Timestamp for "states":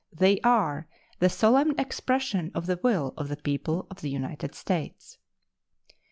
4.55-5.19